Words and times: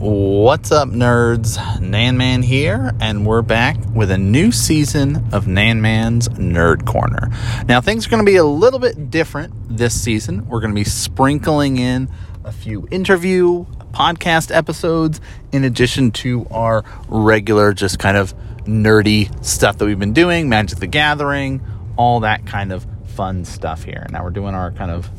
What's 0.00 0.70
up, 0.70 0.90
nerds? 0.90 1.80
Nan 1.80 2.16
Man 2.16 2.44
here, 2.44 2.94
and 3.00 3.26
we're 3.26 3.42
back 3.42 3.76
with 3.92 4.12
a 4.12 4.16
new 4.16 4.52
season 4.52 5.26
of 5.32 5.48
Nan 5.48 5.82
Man's 5.82 6.28
Nerd 6.28 6.86
Corner. 6.86 7.30
Now, 7.66 7.80
things 7.80 8.06
are 8.06 8.10
going 8.10 8.24
to 8.24 8.30
be 8.30 8.36
a 8.36 8.44
little 8.44 8.78
bit 8.78 9.10
different 9.10 9.52
this 9.76 10.00
season. 10.00 10.46
We're 10.46 10.60
going 10.60 10.70
to 10.70 10.76
be 10.76 10.84
sprinkling 10.84 11.78
in 11.78 12.08
a 12.44 12.52
few 12.52 12.86
interview 12.92 13.64
podcast 13.90 14.54
episodes 14.54 15.20
in 15.50 15.64
addition 15.64 16.12
to 16.12 16.46
our 16.52 16.84
regular, 17.08 17.72
just 17.72 17.98
kind 17.98 18.16
of 18.16 18.36
nerdy 18.66 19.44
stuff 19.44 19.78
that 19.78 19.84
we've 19.84 19.98
been 19.98 20.12
doing 20.12 20.48
Magic 20.48 20.78
the 20.78 20.86
Gathering, 20.86 21.60
all 21.96 22.20
that 22.20 22.46
kind 22.46 22.70
of 22.70 22.86
fun 23.08 23.44
stuff 23.44 23.82
here. 23.82 24.06
Now, 24.10 24.22
we're 24.22 24.30
doing 24.30 24.54
our 24.54 24.70
kind 24.70 24.92
of 24.92 25.10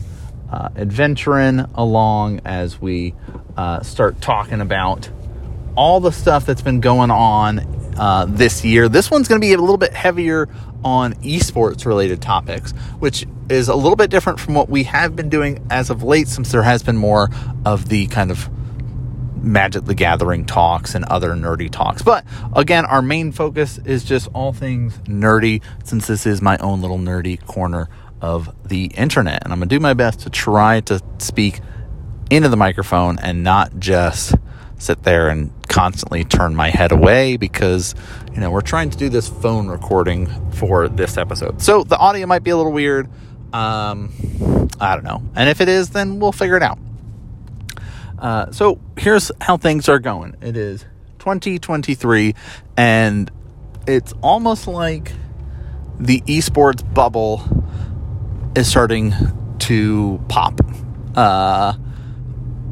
uh, 0.49 0.69
adventuring 0.77 1.59
along 1.75 2.41
as 2.45 2.79
we 2.79 3.13
uh, 3.59 3.83
start 3.83 4.21
talking 4.21 4.61
about 4.61 5.09
all 5.75 5.99
the 5.99 6.13
stuff 6.13 6.45
that's 6.45 6.61
been 6.61 6.79
going 6.79 7.11
on 7.11 7.59
uh, 7.97 8.25
this 8.25 8.63
year. 8.63 8.87
This 8.87 9.11
one's 9.11 9.27
going 9.27 9.41
to 9.41 9.45
be 9.45 9.51
a 9.51 9.57
little 9.57 9.75
bit 9.75 9.91
heavier 9.91 10.47
on 10.81 11.13
esports 11.15 11.85
related 11.85 12.21
topics, 12.21 12.71
which 12.99 13.27
is 13.49 13.67
a 13.67 13.75
little 13.75 13.97
bit 13.97 14.09
different 14.09 14.39
from 14.39 14.53
what 14.53 14.69
we 14.69 14.83
have 14.83 15.13
been 15.13 15.27
doing 15.27 15.67
as 15.69 15.89
of 15.89 16.03
late, 16.03 16.29
since 16.29 16.53
there 16.53 16.63
has 16.63 16.83
been 16.83 16.95
more 16.95 17.27
of 17.65 17.89
the 17.89 18.07
kind 18.07 18.31
of 18.31 18.49
Magic 19.43 19.83
the 19.83 19.93
Gathering 19.93 20.45
talks 20.45 20.95
and 20.95 21.03
other 21.03 21.31
nerdy 21.31 21.69
talks. 21.69 22.01
But 22.01 22.23
again, 22.55 22.85
our 22.85 23.01
main 23.01 23.33
focus 23.33 23.77
is 23.79 24.05
just 24.05 24.29
all 24.33 24.53
things 24.53 24.97
nerdy, 24.99 25.61
since 25.83 26.07
this 26.07 26.25
is 26.25 26.41
my 26.41 26.55
own 26.59 26.79
little 26.79 26.97
nerdy 26.97 27.45
corner 27.45 27.89
of 28.21 28.55
the 28.65 28.85
internet. 28.85 29.43
And 29.43 29.51
I'm 29.51 29.59
going 29.59 29.67
to 29.67 29.75
do 29.75 29.81
my 29.81 29.93
best 29.93 30.21
to 30.21 30.29
try 30.29 30.79
to 30.81 31.01
speak 31.17 31.59
into 32.29 32.49
the 32.49 32.57
microphone 32.57 33.19
and 33.19 33.43
not 33.43 33.79
just 33.79 34.35
sit 34.77 35.03
there 35.03 35.29
and 35.29 35.51
constantly 35.67 36.23
turn 36.23 36.55
my 36.55 36.69
head 36.69 36.91
away 36.91 37.37
because, 37.37 37.95
you 38.33 38.39
know, 38.39 38.49
we're 38.49 38.61
trying 38.61 38.89
to 38.89 38.97
do 38.97 39.09
this 39.09 39.27
phone 39.27 39.67
recording 39.67 40.27
for 40.51 40.87
this 40.87 41.17
episode. 41.17 41.61
So 41.61 41.83
the 41.83 41.97
audio 41.97 42.25
might 42.25 42.43
be 42.43 42.51
a 42.51 42.57
little 42.57 42.71
weird. 42.71 43.09
Um, 43.53 44.11
I 44.79 44.95
don't 44.95 45.03
know. 45.03 45.21
And 45.35 45.49
if 45.49 45.61
it 45.61 45.67
is, 45.67 45.89
then 45.89 46.19
we'll 46.19 46.31
figure 46.31 46.55
it 46.55 46.63
out. 46.63 46.79
Uh, 48.17 48.51
so 48.51 48.79
here's 48.97 49.31
how 49.41 49.57
things 49.57 49.87
are 49.89 49.99
going. 49.99 50.35
It 50.41 50.57
is 50.57 50.85
2023, 51.19 52.35
and 52.77 53.31
it's 53.87 54.13
almost 54.21 54.67
like 54.67 55.11
the 55.99 56.21
esports 56.21 56.93
bubble 56.93 57.43
is 58.55 58.67
starting 58.67 59.13
to 59.59 60.23
pop. 60.27 60.59
Uh, 61.15 61.73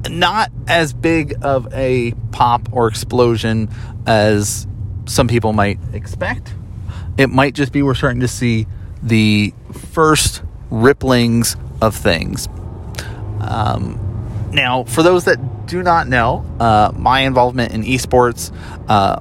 not 0.10 0.52
as 0.68 0.94
big 0.94 1.36
of 1.42 1.72
a 1.74 2.14
pop 2.32 2.70
or 2.72 2.88
explosion 2.88 3.70
as 4.06 4.68
some 5.06 5.28
people 5.28 5.54
might 5.54 5.80
expect. 5.94 6.54
It 7.18 7.30
might 7.30 7.54
just 7.54 7.72
be 7.72 7.82
we're 7.82 7.96
starting 7.96 8.22
to 8.22 8.28
see 8.28 8.68
the 9.02 9.54
first 9.72 10.44
ripplings 10.72 11.56
of 11.82 11.96
things. 11.96 12.48
Um, 13.40 14.04
now, 14.52 14.84
for 14.84 15.04
those 15.04 15.26
that 15.26 15.68
do 15.68 15.84
not 15.84 16.08
know, 16.08 16.46
uh, 16.60 16.92
my 16.96 17.22
involvement 17.22 17.74
in 17.74 17.84
esports, 17.84 18.52
uh, 18.88 19.20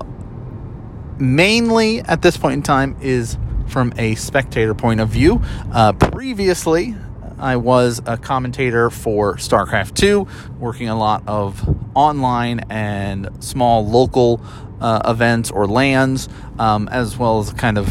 mainly 1.18 2.00
at 2.00 2.22
this 2.22 2.36
point 2.36 2.54
in 2.54 2.62
time, 2.62 2.96
is 3.00 3.36
from 3.68 3.92
a 3.98 4.14
spectator 4.14 4.74
point 4.74 5.00
of 5.00 5.08
view. 5.08 5.42
Uh, 5.72 5.92
previously, 5.92 6.94
I 7.38 7.56
was 7.56 8.00
a 8.06 8.16
commentator 8.16 8.90
for 8.90 9.36
StarCraft 9.36 9.94
2, 9.94 10.26
working 10.58 10.88
a 10.88 10.98
lot 10.98 11.22
of 11.26 11.62
online 11.94 12.60
and 12.70 13.28
small 13.42 13.86
local 13.86 14.40
uh, 14.80 15.02
events 15.04 15.50
or 15.50 15.66
LANs, 15.66 16.28
um, 16.58 16.88
as 16.88 17.16
well 17.16 17.40
as 17.40 17.52
kind 17.52 17.78
of 17.78 17.88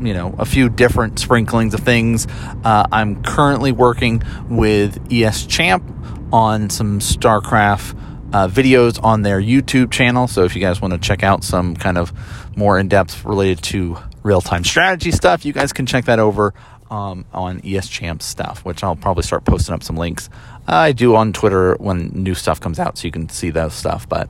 you 0.00 0.14
know 0.14 0.34
a 0.38 0.44
few 0.44 0.68
different 0.68 1.18
sprinklings 1.18 1.74
of 1.74 1.80
things. 1.80 2.26
Uh, 2.64 2.86
I'm 2.90 3.22
currently 3.22 3.72
working 3.72 4.22
with 4.48 5.12
ES 5.12 5.46
Champ 5.46 5.84
on 6.32 6.70
some 6.70 7.00
StarCraft 7.00 7.96
uh, 8.32 8.48
videos 8.48 9.02
on 9.02 9.22
their 9.22 9.40
YouTube 9.40 9.90
channel. 9.90 10.28
So 10.28 10.44
if 10.44 10.54
you 10.54 10.60
guys 10.60 10.80
want 10.80 10.92
to 10.92 11.00
check 11.00 11.22
out 11.22 11.44
some 11.44 11.74
kind 11.74 11.98
of 11.98 12.12
more 12.56 12.78
in 12.78 12.88
depth 12.88 13.24
related 13.24 13.62
to 13.64 13.98
real 14.22 14.40
time 14.40 14.64
strategy 14.64 15.10
stuff, 15.10 15.44
you 15.44 15.52
guys 15.52 15.72
can 15.72 15.86
check 15.86 16.04
that 16.06 16.18
over 16.18 16.54
um, 16.90 17.24
on 17.32 17.60
ES 17.64 17.88
Champ 17.88 18.22
stuff, 18.22 18.64
which 18.64 18.82
I'll 18.82 18.96
probably 18.96 19.22
start 19.22 19.44
posting 19.44 19.74
up 19.74 19.82
some 19.82 19.96
links. 19.96 20.28
I 20.66 20.92
do 20.92 21.16
on 21.16 21.32
Twitter 21.32 21.76
when 21.76 22.08
new 22.08 22.34
stuff 22.34 22.60
comes 22.60 22.78
out, 22.78 22.98
so 22.98 23.06
you 23.06 23.12
can 23.12 23.28
see 23.28 23.50
those 23.50 23.74
stuff. 23.74 24.08
But 24.08 24.28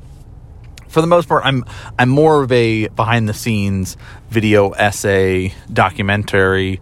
for 0.89 1.01
the 1.01 1.07
most 1.07 1.29
part, 1.29 1.45
I'm 1.45 1.65
I'm 1.99 2.09
more 2.09 2.43
of 2.43 2.53
a 2.53 2.89
behind 2.89 3.29
the 3.29 3.35
scenes 3.35 3.97
video 4.31 4.71
essay 4.71 5.55
documentary 5.73 6.81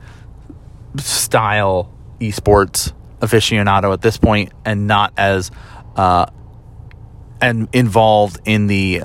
style 0.97 1.93
esports 2.21 2.93
aficionado 3.21 3.93
at 3.93 4.03
this 4.03 4.17
point, 4.17 4.53
and 4.65 4.87
not 4.87 5.13
as 5.17 5.51
uh, 5.97 6.27
and 7.41 7.69
involved 7.73 8.41
in 8.45 8.67
the 8.67 9.03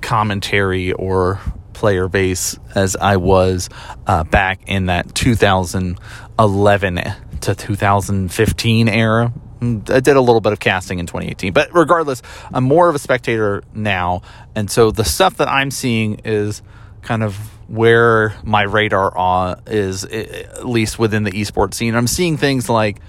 commentary 0.00 0.92
or 0.92 1.40
player 1.72 2.08
base 2.08 2.58
as 2.74 2.96
I 2.96 3.16
was 3.16 3.68
uh, 4.06 4.24
back 4.24 4.60
in 4.66 4.86
that 4.86 5.14
2011 5.14 7.00
to 7.42 7.54
2015 7.54 8.88
era. 8.88 9.32
I 9.60 10.00
did 10.00 10.16
a 10.16 10.20
little 10.20 10.40
bit 10.40 10.52
of 10.52 10.58
casting 10.58 10.98
in 10.98 11.06
2018, 11.06 11.52
but 11.52 11.72
regardless, 11.72 12.20
I'm 12.52 12.64
more 12.64 12.88
of 12.88 12.96
a 12.96 12.98
spectator 12.98 13.62
now, 13.72 14.22
and 14.56 14.68
so 14.68 14.90
the 14.90 15.04
stuff 15.04 15.36
that 15.36 15.48
I'm 15.48 15.70
seeing 15.70 16.20
is 16.24 16.62
kind 17.02 17.22
of 17.22 17.36
where 17.68 18.34
my 18.42 18.62
radar 18.62 19.56
is, 19.66 20.04
at 20.04 20.66
least 20.66 20.98
within 20.98 21.22
the 21.22 21.30
esports 21.30 21.74
scene. 21.74 21.94
I'm 21.94 22.06
seeing 22.06 22.36
things 22.36 22.68
like 22.68 23.00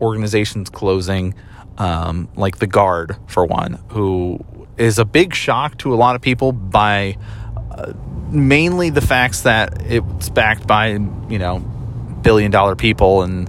organizations 0.00 0.70
closing, 0.70 1.34
um, 1.78 2.28
like 2.36 2.58
the 2.58 2.66
Guard 2.66 3.16
for 3.26 3.44
one, 3.44 3.82
who 3.88 4.38
is 4.76 4.98
a 4.98 5.04
big 5.04 5.34
shock 5.34 5.78
to 5.78 5.94
a 5.94 5.96
lot 5.96 6.16
of 6.16 6.22
people 6.22 6.52
by 6.52 7.16
uh, 7.16 7.43
mainly 8.30 8.90
the 8.90 9.00
facts 9.00 9.42
that 9.42 9.82
it's 9.82 10.28
backed 10.28 10.66
by 10.66 10.88
you 10.88 11.38
know 11.38 11.60
billion 12.22 12.50
dollar 12.50 12.74
people 12.74 13.22
and 13.22 13.48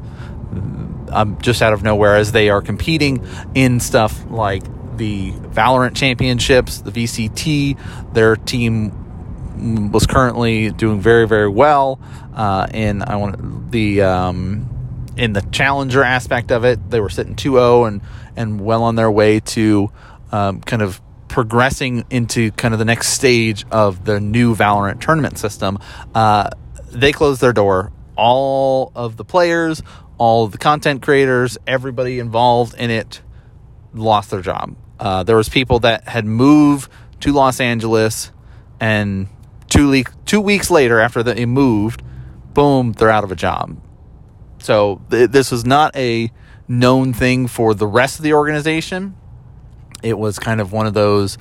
um, 1.11 1.37
just 1.41 1.61
out 1.61 1.73
of 1.73 1.83
nowhere 1.83 2.15
as 2.15 2.31
they 2.31 2.49
are 2.49 2.61
competing 2.61 3.25
in 3.53 3.79
stuff 3.79 4.25
like 4.29 4.63
the 4.97 5.31
Valorant 5.31 5.95
championships, 5.95 6.81
the 6.81 6.91
VCT. 6.91 8.13
Their 8.13 8.35
team 8.35 9.91
was 9.91 10.05
currently 10.05 10.71
doing 10.71 10.99
very 10.99 11.27
very 11.27 11.47
well 11.47 11.99
uh, 12.33 12.67
in 12.73 13.01
I 13.01 13.15
want 13.15 13.71
the 13.71 14.01
um, 14.01 14.69
in 15.17 15.33
the 15.33 15.41
challenger 15.41 16.03
aspect 16.03 16.51
of 16.51 16.65
it. 16.65 16.89
They 16.89 16.99
were 16.99 17.09
sitting 17.09 17.35
2-0 17.35 17.87
and 17.87 18.01
and 18.35 18.61
well 18.61 18.83
on 18.83 18.95
their 18.95 19.11
way 19.11 19.39
to 19.39 19.91
um, 20.31 20.61
kind 20.61 20.81
of 20.81 21.01
progressing 21.27 22.05
into 22.09 22.51
kind 22.51 22.73
of 22.73 22.79
the 22.79 22.85
next 22.85 23.09
stage 23.09 23.65
of 23.71 24.05
the 24.05 24.19
new 24.19 24.55
Valorant 24.55 25.01
tournament 25.01 25.37
system, 25.37 25.79
uh, 26.13 26.49
they 26.91 27.11
closed 27.11 27.41
their 27.41 27.53
door. 27.53 27.91
All 28.15 28.91
of 28.95 29.17
the 29.17 29.25
players, 29.25 29.81
all 30.17 30.45
of 30.45 30.51
the 30.51 30.57
content 30.57 31.01
creators, 31.01 31.57
everybody 31.67 32.19
involved 32.19 32.75
in 32.75 32.89
it 32.89 33.21
lost 33.93 34.31
their 34.31 34.41
job. 34.41 34.75
Uh, 34.99 35.23
there 35.23 35.35
was 35.35 35.49
people 35.49 35.79
that 35.79 36.07
had 36.07 36.25
moved 36.25 36.89
to 37.21 37.33
Los 37.33 37.59
Angeles, 37.59 38.31
and 38.79 39.27
two 39.67 39.89
le- 39.89 40.03
two 40.25 40.39
weeks 40.39 40.71
later, 40.71 40.99
after 40.99 41.23
they 41.23 41.45
moved, 41.45 42.01
boom, 42.53 42.93
they're 42.93 43.09
out 43.09 43.23
of 43.23 43.31
a 43.31 43.35
job. 43.35 43.77
So 44.59 45.01
th- 45.09 45.31
this 45.31 45.51
was 45.51 45.65
not 45.65 45.95
a 45.95 46.31
known 46.67 47.13
thing 47.13 47.47
for 47.47 47.73
the 47.73 47.87
rest 47.87 48.19
of 48.19 48.23
the 48.23 48.33
organization 48.33 49.15
it 50.05 50.17
was 50.17 50.37
kind 50.37 50.61
of 50.61 50.71
one 50.71 50.85
of 50.85 50.93
those 50.93 51.37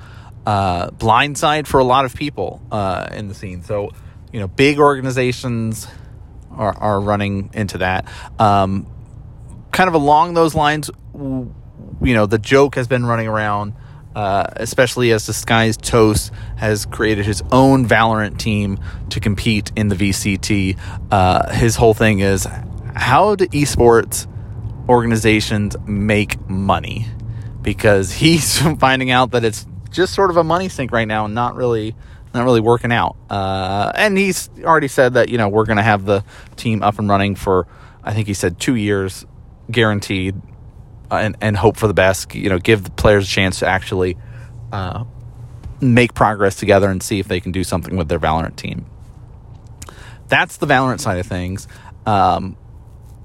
uh, 0.47 0.89
blindside 0.91 1.67
for 1.67 1.79
a 1.81 1.85
lot 1.85 2.07
of 2.07 2.15
people 2.17 2.63
uh, 2.73 3.09
in 3.13 3.29
the 3.29 3.35
scene. 3.35 3.63
So, 3.63 3.93
you 4.33 4.41
know, 4.41 4.49
big 4.49 4.79
organizations 4.79 5.87
are, 6.51 6.77
are 6.77 6.99
running 6.99 7.51
into 7.53 7.79
that. 7.79 8.09
Um, 8.39 8.87
kind 9.71 9.89
of 9.89 9.95
along 9.95 10.33
those 10.33 10.55
lines, 10.55 10.91
you 11.15 11.53
know, 12.01 12.25
the 12.25 12.39
joke 12.39 12.77
has 12.77 12.89
been 12.89 13.05
running 13.05 13.29
around, 13.29 13.75
uh, 14.17 14.47
especially 14.57 15.13
as 15.13 15.27
Disguised 15.27 15.83
Toast 15.83 16.33
has 16.57 16.87
created 16.87 17.27
his 17.27 17.43
own 17.53 17.87
Valorant 17.87 18.39
team 18.39 18.79
to 19.11 19.21
compete 19.21 19.73
in 19.77 19.89
the 19.89 19.95
VCT. 19.95 20.79
Uh, 21.11 21.53
his 21.53 21.77
whole 21.77 21.95
thing 21.95 22.21
is 22.21 22.49
how 22.95 23.35
do 23.35 23.47
esports 23.49 24.27
organizations 24.89 25.77
make 25.87 26.49
money? 26.49 27.09
Because 27.65 28.13
he's 28.23 28.61
finding 28.79 29.11
out 29.11 29.33
that 29.33 29.45
it's 29.45 29.67
just 29.91 30.15
sort 30.15 30.31
of 30.31 30.37
a 30.37 30.45
money 30.45 30.69
sink 30.69 30.93
right 30.93 31.09
now 31.09 31.25
and 31.25 31.35
not 31.35 31.57
really 31.57 31.97
not 32.33 32.45
really 32.45 32.61
working 32.61 32.93
out. 32.93 33.17
Uh, 33.31 33.93
and 33.95 34.19
he's 34.19 34.51
already 34.63 34.89
said 34.89 35.15
that 35.15 35.29
you 35.29 35.39
know 35.39 35.49
we're 35.49 35.65
going 35.65 35.79
to 35.79 35.83
have 35.83 36.05
the 36.05 36.25
team 36.57 36.83
up 36.83 36.99
and 36.99 37.09
running 37.09 37.35
for 37.35 37.67
I 38.05 38.13
think 38.13 38.29
he 38.29 38.35
said 38.35 38.61
two 38.61 38.75
years 38.75 39.25
guaranteed, 39.71 40.37
uh, 41.11 41.17
and 41.17 41.37
and 41.41 41.57
hope 41.57 41.77
for 41.77 41.87
the 41.89 41.95
best. 41.95 42.35
You 42.35 42.51
know, 42.51 42.59
give 42.59 42.85
the 42.85 42.91
players 42.91 43.27
a 43.27 43.31
chance 43.31 43.61
to 43.61 43.67
actually 43.67 44.17
uh, 44.73 45.05
make 45.81 46.15
progress 46.15 46.57
together 46.57 46.91
and 46.91 47.03
see 47.03 47.19
if 47.19 47.29
they 47.29 47.41
can 47.41 47.51
do 47.53 47.65
something 47.65 47.97
with 47.97 48.09
their 48.09 48.19
Valorant 48.19 48.57
team. 48.57 48.87
That's 50.29 50.59
the 50.59 50.67
Valorant 50.67 51.01
side 51.01 51.19
of 51.19 51.27
things, 51.27 51.67
um, 52.05 52.57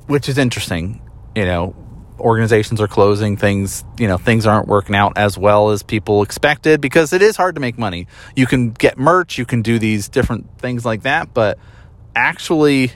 which 0.07 0.29
is 0.29 0.37
interesting. 0.37 1.01
You 1.35 1.45
know, 1.45 1.75
organizations 2.19 2.81
are 2.81 2.87
closing 2.87 3.37
things 3.37 3.83
you 3.97 4.07
know 4.07 4.17
things 4.17 4.45
aren't 4.45 4.67
working 4.67 4.95
out 4.95 5.13
as 5.17 5.37
well 5.37 5.69
as 5.69 5.83
people 5.83 6.21
expected 6.21 6.81
because 6.81 7.13
it 7.13 7.21
is 7.21 7.35
hard 7.35 7.55
to 7.55 7.61
make 7.61 7.77
money. 7.77 8.07
You 8.35 8.47
can 8.47 8.71
get 8.71 8.97
merch 8.97 9.37
you 9.37 9.45
can 9.45 9.61
do 9.61 9.79
these 9.79 10.09
different 10.09 10.59
things 10.59 10.85
like 10.85 11.03
that 11.03 11.33
but 11.33 11.57
actually 12.15 12.91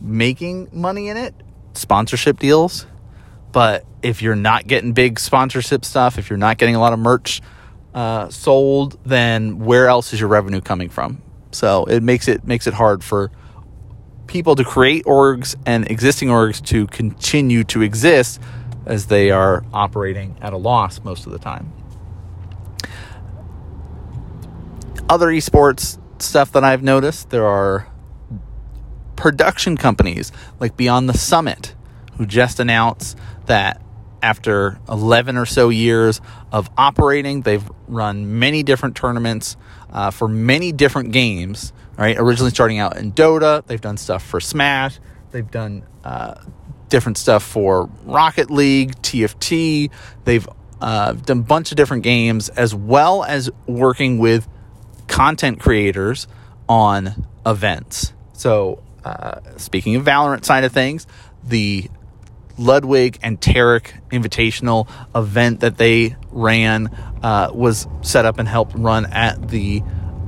making 0.00 0.68
money 0.72 1.08
in 1.08 1.16
it 1.16 1.34
sponsorship 1.74 2.38
deals 2.38 2.86
but 3.52 3.84
if 4.02 4.22
you're 4.22 4.36
not 4.36 4.66
getting 4.66 4.92
big 4.92 5.18
sponsorship 5.18 5.84
stuff 5.84 6.18
if 6.18 6.30
you're 6.30 6.36
not 6.36 6.58
getting 6.58 6.74
a 6.74 6.80
lot 6.80 6.92
of 6.92 6.98
merch 6.98 7.40
uh, 7.94 8.28
sold 8.28 8.98
then 9.04 9.58
where 9.58 9.88
else 9.88 10.12
is 10.12 10.20
your 10.20 10.28
revenue 10.28 10.60
coming 10.60 10.88
from? 10.88 11.22
So 11.50 11.84
it 11.86 12.02
makes 12.02 12.28
it 12.28 12.46
makes 12.46 12.66
it 12.66 12.74
hard 12.74 13.02
for 13.02 13.30
people 14.28 14.54
to 14.54 14.64
create 14.64 15.04
orgs 15.04 15.56
and 15.66 15.90
existing 15.90 16.28
orgs 16.28 16.64
to 16.66 16.86
continue 16.86 17.64
to 17.64 17.82
exist 17.82 18.40
as 18.86 19.06
they 19.06 19.30
are 19.30 19.64
operating 19.72 20.36
at 20.40 20.52
a 20.52 20.56
loss 20.56 21.02
most 21.02 21.26
of 21.26 21.32
the 21.32 21.38
time. 21.38 21.72
Other 25.08 25.28
esports 25.28 25.98
stuff 26.22 26.52
that 26.52 26.64
I've 26.64 26.82
noticed, 26.82 27.30
there 27.30 27.46
are 27.46 27.88
production 29.16 29.76
companies 29.76 30.30
like 30.60 30.76
Beyond 30.76 31.08
the 31.08 31.18
Summit 31.18 31.74
who 32.16 32.26
just 32.26 32.60
announced 32.60 33.16
that 33.46 33.80
after 34.28 34.78
11 34.88 35.36
or 35.36 35.46
so 35.46 35.68
years 35.68 36.20
of 36.52 36.68
operating, 36.76 37.42
they've 37.42 37.68
run 37.86 38.38
many 38.38 38.62
different 38.62 38.96
tournaments 38.96 39.56
uh, 39.90 40.10
for 40.10 40.28
many 40.28 40.72
different 40.72 41.12
games 41.12 41.72
right? 41.98 42.16
Originally 42.16 42.50
starting 42.50 42.78
out 42.78 42.96
in 42.96 43.12
Dota, 43.12 43.66
they've 43.66 43.80
done 43.80 43.96
stuff 43.98 44.24
for 44.24 44.40
Smash, 44.40 44.98
they've 45.32 45.50
done 45.50 45.84
uh, 46.04 46.40
different 46.88 47.18
stuff 47.18 47.42
for 47.42 47.90
Rocket 48.04 48.50
League, 48.50 48.94
TFT. 49.02 49.90
They've 50.24 50.48
uh, 50.80 51.12
done 51.12 51.38
a 51.38 51.42
bunch 51.42 51.72
of 51.72 51.76
different 51.76 52.04
games, 52.04 52.48
as 52.50 52.74
well 52.74 53.24
as 53.24 53.50
working 53.66 54.18
with 54.18 54.48
content 55.08 55.60
creators 55.60 56.28
on 56.68 57.26
events. 57.44 58.12
So, 58.32 58.82
uh, 59.04 59.40
speaking 59.56 59.96
of 59.96 60.04
Valorant 60.04 60.44
side 60.44 60.64
of 60.64 60.72
things, 60.72 61.06
the 61.42 61.90
Ludwig 62.58 63.18
and 63.22 63.40
Tarik 63.40 63.94
Invitational 64.10 64.88
event 65.14 65.60
that 65.60 65.78
they 65.78 66.16
ran 66.30 66.88
uh, 67.22 67.50
was 67.52 67.86
set 68.02 68.24
up 68.24 68.38
and 68.38 68.48
helped 68.48 68.74
run 68.74 69.06
at 69.06 69.48
the 69.48 69.82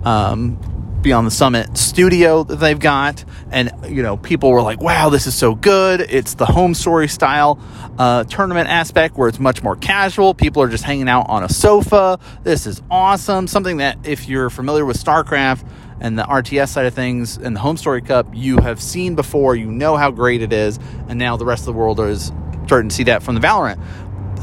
um, 0.05 0.59
Beyond 1.03 1.27
the 1.27 1.31
Summit 1.31 1.79
studio 1.79 2.45
that 2.45 2.57
they've 2.57 2.79
got. 2.79 3.25
And, 3.51 3.71
you 3.89 4.03
know, 4.03 4.19
people 4.19 4.51
were 4.51 4.61
like, 4.61 4.83
wow, 4.83 5.09
this 5.09 5.27
is 5.27 5.35
so 5.35 5.55
good. 5.55 6.01
It's 6.01 6.35
the 6.35 6.45
HomeStory 6.45 7.09
style 7.09 7.59
uh, 7.99 8.25
tournament 8.25 8.69
aspect 8.69 9.17
where 9.17 9.29
it's 9.29 9.41
much 9.41 9.63
more 9.63 9.77
casual. 9.77 10.35
People 10.35 10.63
are 10.63 10.69
just 10.69 10.85
hanging 10.85 11.09
out 11.09 11.31
on 11.31 11.43
a 11.43 11.49
sofa. 11.49 12.19
This 12.43 12.67
is 12.67 12.83
awesome. 12.91 13.47
Something 13.47 13.79
that, 13.79 14.07
if 14.07 14.29
you're 14.29 14.51
familiar 14.51 14.85
with 14.85 15.03
StarCraft 15.03 15.67
and 16.01 16.19
the 16.19 16.23
RTS 16.23 16.69
side 16.69 16.87
of 16.87 16.95
things 16.95 17.37
and 17.37 17.55
the 17.55 17.61
HomeStory 17.61 18.05
Cup, 18.05 18.29
you 18.33 18.59
have 18.59 18.81
seen 18.81 19.15
before. 19.15 19.55
You 19.55 19.71
know 19.71 19.97
how 19.97 20.11
great 20.11 20.43
it 20.43 20.53
is. 20.53 20.79
And 21.09 21.19
now 21.19 21.37
the 21.37 21.45
rest 21.45 21.63
of 21.63 21.67
the 21.67 21.73
world 21.75 22.01
is 22.01 22.33
starting 22.67 22.89
to 22.89 22.95
see 22.95 23.05
that 23.05 23.23
from 23.23 23.35
the 23.35 23.41
Valorant. 23.41 23.79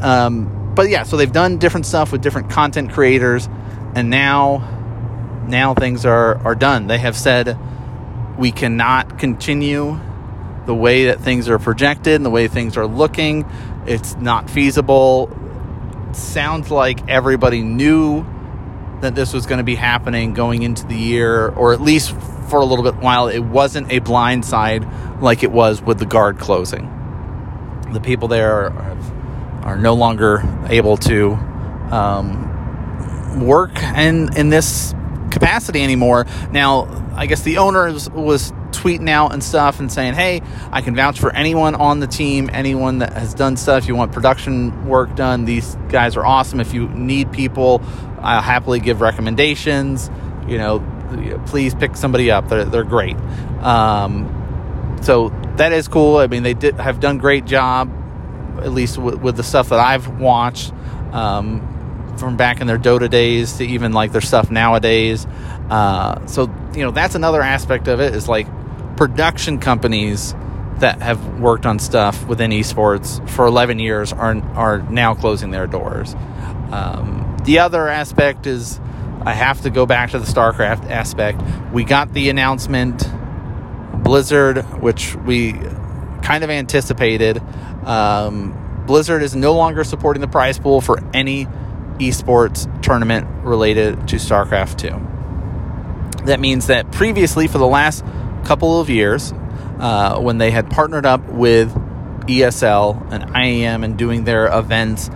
Um, 0.01 0.73
but 0.75 0.89
yeah, 0.89 1.03
so 1.03 1.17
they've 1.17 1.31
done 1.31 1.57
different 1.57 1.87
stuff 1.87 2.11
with 2.11 2.21
different 2.21 2.51
content 2.51 2.91
creators. 2.91 3.49
And 3.95 4.09
now 4.09 4.75
now 5.47 5.73
things 5.73 6.05
are, 6.05 6.37
are 6.45 6.55
done. 6.55 6.87
They 6.87 6.97
have 6.97 7.15
said 7.15 7.57
we 8.37 8.51
cannot 8.51 9.17
continue 9.17 9.99
the 10.65 10.75
way 10.75 11.05
that 11.05 11.21
things 11.21 11.49
are 11.49 11.57
projected 11.57 12.15
and 12.15 12.25
the 12.25 12.29
way 12.29 12.47
things 12.47 12.77
are 12.77 12.85
looking. 12.85 13.49
It's 13.87 14.15
not 14.15 14.49
feasible. 14.49 15.35
sounds 16.11 16.69
like 16.69 17.07
everybody 17.09 17.61
knew 17.63 18.25
that 19.01 19.15
this 19.15 19.33
was 19.33 19.45
going 19.45 19.59
to 19.59 19.63
be 19.63 19.75
happening 19.75 20.33
going 20.33 20.63
into 20.63 20.85
the 20.85 20.97
year, 20.97 21.49
or 21.49 21.73
at 21.73 21.81
least 21.81 22.15
for 22.49 22.59
a 22.59 22.65
little 22.65 22.83
bit 22.83 22.95
while. 22.95 23.27
It 23.27 23.39
wasn't 23.39 23.91
a 23.91 23.99
blind 23.99 24.45
side 24.45 24.85
like 25.21 25.43
it 25.43 25.51
was 25.51 25.81
with 25.81 25.99
the 25.99 26.05
guard 26.05 26.39
closing. 26.39 26.93
The 27.91 28.01
people 28.01 28.27
there 28.27 28.71
are, 28.71 28.97
are 29.63 29.77
no 29.77 29.93
longer 29.93 30.43
able 30.69 30.97
to 30.97 31.33
um, 31.91 33.39
work 33.39 33.77
in, 33.81 34.35
in 34.35 34.49
this 34.49 34.93
capacity 35.31 35.83
anymore. 35.83 36.25
Now, 36.51 36.87
I 37.15 37.25
guess 37.25 37.41
the 37.41 37.57
owner 37.57 37.91
was, 37.91 38.09
was 38.09 38.51
tweeting 38.71 39.09
out 39.09 39.33
and 39.33 39.43
stuff 39.43 39.79
and 39.79 39.91
saying, 39.91 40.13
"Hey, 40.13 40.41
I 40.71 40.81
can 40.81 40.95
vouch 40.95 41.19
for 41.19 41.33
anyone 41.33 41.75
on 41.75 41.99
the 41.99 42.07
team, 42.07 42.49
anyone 42.51 42.99
that 42.99 43.13
has 43.13 43.33
done 43.33 43.57
stuff. 43.57 43.87
You 43.87 43.95
want 43.95 44.11
production 44.11 44.87
work 44.87 45.15
done? 45.15 45.45
These 45.45 45.77
guys 45.89 46.15
are 46.15 46.25
awesome. 46.25 46.59
If 46.59 46.73
you 46.73 46.87
need 46.89 47.31
people, 47.31 47.81
I'll 48.21 48.41
happily 48.41 48.79
give 48.79 49.01
recommendations. 49.01 50.09
You 50.47 50.57
know, 50.57 51.41
please 51.45 51.75
pick 51.75 51.95
somebody 51.95 52.31
up. 52.31 52.49
They're 52.49 52.65
they're 52.65 52.83
great. 52.83 53.17
Um, 53.61 54.33
so 55.01 55.29
that 55.57 55.71
is 55.71 55.87
cool. 55.87 56.17
I 56.17 56.27
mean, 56.27 56.43
they 56.43 56.53
did 56.53 56.75
have 56.75 56.99
done 56.99 57.17
great 57.17 57.45
job, 57.45 57.91
at 58.59 58.71
least 58.71 58.97
with, 58.97 59.15
with 59.21 59.37
the 59.37 59.43
stuff 59.43 59.69
that 59.69 59.79
I've 59.79 60.19
watched." 60.19 60.73
Um, 61.11 61.73
from 62.17 62.35
back 62.35 62.61
in 62.61 62.67
their 62.67 62.77
Dota 62.77 63.09
days 63.09 63.53
to 63.57 63.65
even 63.65 63.93
like 63.93 64.11
their 64.11 64.21
stuff 64.21 64.49
nowadays. 64.51 65.25
Uh, 65.69 66.25
so 66.27 66.43
you 66.75 66.83
know 66.83 66.91
that's 66.91 67.15
another 67.15 67.41
aspect 67.41 67.87
of 67.87 67.99
it 67.99 68.15
is 68.15 68.27
like 68.27 68.47
production 68.97 69.59
companies 69.59 70.33
that 70.79 71.01
have 71.01 71.39
worked 71.39 71.65
on 71.65 71.79
stuff 71.79 72.27
within 72.27 72.51
esports 72.51 73.27
for 73.29 73.45
11 73.45 73.79
years 73.79 74.11
are 74.13 74.35
are 74.55 74.79
now 74.79 75.13
closing 75.13 75.51
their 75.51 75.67
doors. 75.67 76.13
Um, 76.71 77.37
the 77.43 77.59
other 77.59 77.87
aspect 77.87 78.45
is 78.45 78.79
I 79.25 79.33
have 79.33 79.61
to 79.61 79.69
go 79.69 79.85
back 79.85 80.11
to 80.11 80.19
the 80.19 80.25
StarCraft 80.25 80.89
aspect. 80.89 81.41
We 81.71 81.83
got 81.83 82.13
the 82.13 82.29
announcement 82.29 83.07
Blizzard, 84.03 84.59
which 84.81 85.15
we 85.15 85.53
kind 86.21 86.43
of 86.43 86.49
anticipated. 86.49 87.41
Um, 87.83 88.83
Blizzard 88.85 89.23
is 89.23 89.35
no 89.35 89.53
longer 89.53 89.83
supporting 89.83 90.21
the 90.21 90.27
prize 90.27 90.59
pool 90.59 90.81
for 90.81 91.03
any 91.13 91.45
esports 91.99 92.81
tournament 92.81 93.27
related 93.43 94.07
to 94.09 94.17
StarCraft 94.17 94.77
2. 94.77 96.25
That 96.25 96.39
means 96.39 96.67
that 96.67 96.91
previously, 96.91 97.47
for 97.47 97.57
the 97.57 97.67
last 97.67 98.03
couple 98.47 98.79
of 98.79 98.89
years, 98.89 99.33
uh, 99.79 100.19
when 100.19 100.37
they 100.37 100.51
had 100.51 100.69
partnered 100.69 101.05
up 101.05 101.23
with 101.29 101.73
ESL 102.27 103.11
and 103.11 103.23
IEM 103.25 103.83
and 103.83 103.97
doing 103.97 104.23
their 104.23 104.47
events, 104.47 105.09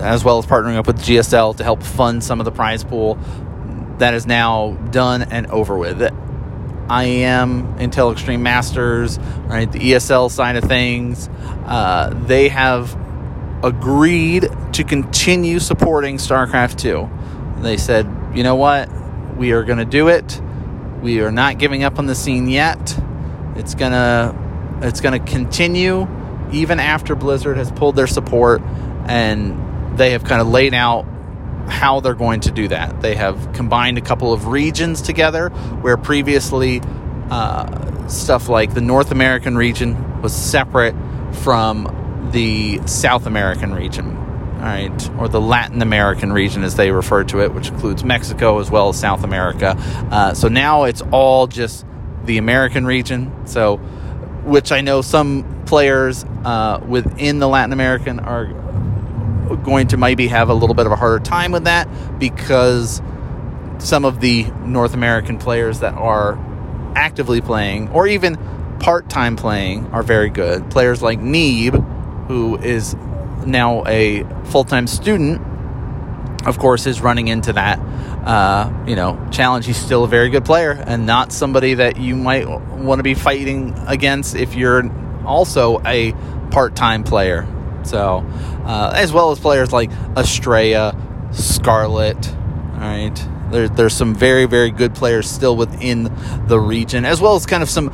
as 0.00 0.24
well 0.24 0.38
as 0.38 0.46
partnering 0.46 0.76
up 0.76 0.86
with 0.86 0.98
GSL 0.98 1.56
to 1.56 1.64
help 1.64 1.82
fund 1.82 2.22
some 2.22 2.40
of 2.40 2.44
the 2.44 2.50
prize 2.50 2.82
pool, 2.82 3.18
that 3.98 4.14
is 4.14 4.26
now 4.26 4.72
done 4.90 5.22
and 5.22 5.46
over 5.46 5.78
with. 5.78 6.00
IEM, 6.00 7.78
Intel 7.78 8.12
Extreme 8.12 8.42
Masters, 8.42 9.18
right, 9.46 9.70
the 9.70 9.78
ESL 9.78 10.30
side 10.30 10.56
of 10.56 10.64
things, 10.64 11.28
uh, 11.64 12.12
they 12.26 12.48
have 12.48 12.98
agreed 13.62 14.48
to 14.72 14.82
continue 14.82 15.60
supporting 15.60 16.16
StarCraft 16.16 16.76
2. 16.78 17.62
They 17.62 17.76
said, 17.76 18.06
you 18.34 18.42
know 18.42 18.56
what? 18.56 18.90
We 19.36 19.52
are 19.52 19.62
going 19.62 19.78
to 19.78 19.84
do 19.84 20.08
it. 20.08 20.40
We 21.02 21.20
are 21.20 21.32
not 21.32 21.58
giving 21.58 21.82
up 21.82 21.98
on 21.98 22.06
the 22.06 22.14
scene 22.14 22.48
yet. 22.48 22.78
It's 23.56 23.74
to 23.92 24.34
it's 24.82 25.00
to 25.20 25.32
continue 25.32 26.08
even 26.52 26.80
after 26.80 27.14
Blizzard 27.14 27.56
has 27.56 27.70
pulled 27.72 27.96
their 27.96 28.06
support 28.06 28.62
and 29.06 29.98
they 29.98 30.12
have 30.12 30.24
kind 30.24 30.40
of 30.40 30.48
laid 30.48 30.74
out 30.74 31.06
how 31.68 32.00
they're 32.00 32.14
going 32.14 32.40
to 32.40 32.50
do 32.50 32.68
that. 32.68 33.00
They 33.00 33.14
have 33.14 33.52
combined 33.52 33.98
a 33.98 34.00
couple 34.00 34.32
of 34.32 34.46
regions 34.46 35.02
together 35.02 35.48
where 35.48 35.96
previously 35.96 36.80
uh, 37.30 38.06
stuff 38.08 38.48
like 38.48 38.74
the 38.74 38.80
North 38.80 39.10
American 39.10 39.56
region 39.56 40.22
was 40.22 40.34
separate 40.34 40.94
from 41.42 42.30
the 42.32 42.80
South 42.86 43.26
American 43.26 43.74
region, 43.74 44.11
all 44.62 44.68
right, 44.68 45.10
or 45.18 45.26
the 45.26 45.40
Latin 45.40 45.82
American 45.82 46.32
region 46.32 46.62
as 46.62 46.76
they 46.76 46.92
refer 46.92 47.24
to 47.24 47.40
it, 47.40 47.52
which 47.52 47.68
includes 47.70 48.04
Mexico 48.04 48.60
as 48.60 48.70
well 48.70 48.90
as 48.90 49.00
South 49.00 49.24
America. 49.24 49.74
Uh, 50.10 50.34
so 50.34 50.46
now 50.46 50.84
it's 50.84 51.02
all 51.10 51.48
just 51.48 51.84
the 52.26 52.38
American 52.38 52.86
region. 52.86 53.32
So, 53.44 53.78
which 54.44 54.70
I 54.70 54.80
know 54.80 55.02
some 55.02 55.64
players 55.66 56.24
uh, 56.44 56.80
within 56.86 57.40
the 57.40 57.48
Latin 57.48 57.72
American 57.72 58.20
are 58.20 58.46
going 59.56 59.88
to 59.88 59.96
maybe 59.96 60.28
have 60.28 60.48
a 60.48 60.54
little 60.54 60.76
bit 60.76 60.86
of 60.86 60.92
a 60.92 60.96
harder 60.96 61.18
time 61.24 61.50
with 61.50 61.64
that 61.64 61.88
because 62.20 63.02
some 63.78 64.04
of 64.04 64.20
the 64.20 64.44
North 64.64 64.94
American 64.94 65.38
players 65.38 65.80
that 65.80 65.94
are 65.94 66.38
actively 66.94 67.40
playing 67.40 67.88
or 67.88 68.06
even 68.06 68.36
part 68.78 69.08
time 69.08 69.34
playing 69.34 69.86
are 69.88 70.04
very 70.04 70.30
good. 70.30 70.70
Players 70.70 71.02
like 71.02 71.18
Neeb, 71.18 71.74
who 72.28 72.56
is 72.58 72.94
now 73.46 73.84
a 73.86 74.24
full 74.44 74.64
time 74.64 74.86
student 74.86 75.40
of 76.46 76.58
course, 76.58 76.86
is 76.86 77.00
running 77.00 77.28
into 77.28 77.52
that, 77.52 77.78
uh, 78.26 78.72
you 78.86 78.96
know, 78.96 79.28
challenge. 79.30 79.66
He's 79.66 79.76
still 79.76 80.04
a 80.04 80.08
very 80.08 80.28
good 80.30 80.44
player 80.44 80.72
and 80.72 81.06
not 81.06 81.32
somebody 81.32 81.74
that 81.74 81.98
you 81.98 82.16
might 82.16 82.48
want 82.48 82.98
to 82.98 83.02
be 83.02 83.14
fighting 83.14 83.74
against 83.86 84.34
if 84.34 84.54
you're 84.54 84.90
also 85.24 85.80
a 85.84 86.12
part-time 86.50 87.04
player. 87.04 87.46
So, 87.84 88.24
uh, 88.64 88.92
as 88.94 89.12
well 89.12 89.30
as 89.30 89.38
players 89.38 89.72
like 89.72 89.90
Estrella, 90.16 90.96
Scarlet, 91.32 92.28
all 92.74 92.80
right. 92.80 93.28
There, 93.50 93.68
there's 93.68 93.94
some 93.94 94.14
very, 94.14 94.46
very 94.46 94.70
good 94.70 94.94
players 94.94 95.28
still 95.28 95.56
within 95.56 96.10
the 96.46 96.58
region, 96.58 97.04
as 97.04 97.20
well 97.20 97.36
as 97.36 97.44
kind 97.44 97.62
of 97.62 97.68
some 97.68 97.90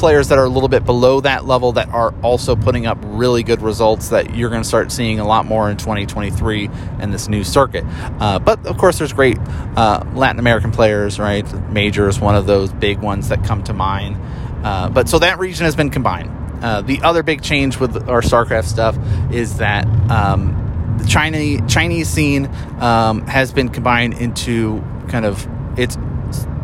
players 0.00 0.28
that 0.28 0.38
are 0.38 0.46
a 0.46 0.48
little 0.48 0.68
bit 0.68 0.84
below 0.84 1.20
that 1.20 1.44
level 1.44 1.72
that 1.72 1.88
are 1.90 2.14
also 2.22 2.56
putting 2.56 2.86
up 2.86 2.98
really 3.02 3.42
good 3.42 3.60
results 3.60 4.08
that 4.08 4.34
you're 4.34 4.48
going 4.48 4.62
to 4.62 4.68
start 4.68 4.90
seeing 4.90 5.20
a 5.20 5.26
lot 5.26 5.44
more 5.44 5.70
in 5.70 5.76
2023 5.76 6.70
in 7.00 7.10
this 7.10 7.28
new 7.28 7.44
circuit. 7.44 7.84
Uh, 8.18 8.38
but 8.38 8.66
of 8.66 8.78
course, 8.78 8.98
there's 8.98 9.12
great 9.12 9.38
uh, 9.76 10.02
Latin 10.14 10.38
American 10.38 10.72
players, 10.72 11.18
right? 11.18 11.46
Major 11.70 12.08
is 12.08 12.18
one 12.18 12.34
of 12.34 12.46
those 12.46 12.72
big 12.72 12.98
ones 12.98 13.28
that 13.28 13.44
come 13.44 13.62
to 13.64 13.74
mind. 13.74 14.16
Uh, 14.64 14.88
but 14.88 15.08
so 15.08 15.18
that 15.18 15.38
region 15.38 15.66
has 15.66 15.76
been 15.76 15.90
combined. 15.90 16.30
Uh, 16.64 16.80
the 16.80 17.00
other 17.02 17.22
big 17.22 17.42
change 17.42 17.78
with 17.78 18.08
our 18.08 18.22
StarCraft 18.22 18.64
stuff 18.64 18.98
is 19.30 19.58
that 19.58 19.86
um, 20.10 20.96
the 20.98 21.06
Chinese 21.06 21.60
Chinese 21.68 22.08
scene 22.08 22.46
um, 22.80 23.26
has 23.26 23.52
been 23.52 23.68
combined 23.68 24.14
into 24.14 24.82
kind 25.08 25.26
of 25.26 25.46
it's 25.78 25.96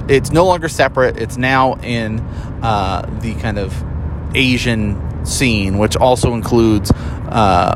it's 0.08 0.30
no 0.30 0.44
longer 0.46 0.68
separate. 0.68 1.18
It's 1.18 1.36
now 1.36 1.74
in 1.76 2.20
uh, 2.62 3.08
the 3.20 3.34
kind 3.36 3.58
of 3.58 3.74
Asian 4.34 5.24
scene, 5.26 5.78
which 5.78 5.96
also 5.96 6.34
includes 6.34 6.92
uh, 6.92 7.74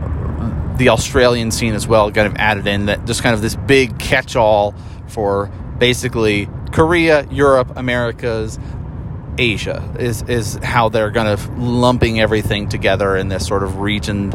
the 0.76 0.88
Australian 0.90 1.50
scene 1.50 1.74
as 1.74 1.86
well, 1.86 2.10
kind 2.12 2.26
of 2.26 2.36
added 2.36 2.66
in 2.66 2.86
that 2.86 3.04
just 3.04 3.22
kind 3.22 3.34
of 3.34 3.42
this 3.42 3.56
big 3.56 3.98
catch 3.98 4.36
all 4.36 4.74
for 5.08 5.46
basically 5.78 6.48
Korea, 6.72 7.26
Europe, 7.30 7.72
Americas, 7.76 8.58
Asia 9.38 9.94
is 9.98 10.22
is 10.22 10.56
how 10.62 10.88
they're 10.88 11.12
kind 11.12 11.28
of 11.28 11.58
lumping 11.58 12.20
everything 12.20 12.68
together 12.68 13.16
in 13.16 13.28
this 13.28 13.46
sort 13.46 13.62
of 13.62 13.78
region 13.78 14.32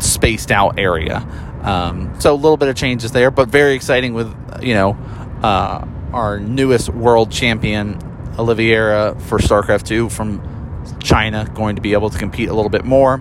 spaced 0.00 0.50
out 0.50 0.78
area. 0.78 1.18
Um, 1.62 2.12
so 2.20 2.34
a 2.34 2.34
little 2.34 2.56
bit 2.56 2.68
of 2.68 2.74
changes 2.74 3.12
there, 3.12 3.30
but 3.30 3.48
very 3.48 3.74
exciting 3.74 4.14
with 4.14 4.34
you 4.62 4.74
know 4.74 4.92
uh, 5.42 5.86
our 6.12 6.38
newest 6.38 6.88
world 6.90 7.30
champion 7.30 7.98
Oliveira, 8.38 9.14
for 9.18 9.38
StarCraft 9.38 9.84
2 9.84 10.08
from 10.08 10.40
China 11.02 11.50
going 11.54 11.76
to 11.76 11.82
be 11.82 11.92
able 11.92 12.10
to 12.10 12.18
compete 12.18 12.48
a 12.48 12.54
little 12.54 12.70
bit 12.70 12.84
more. 12.84 13.18